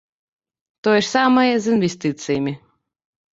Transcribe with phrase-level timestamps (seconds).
[0.87, 2.53] Тое ж самае з інвестыцыямі.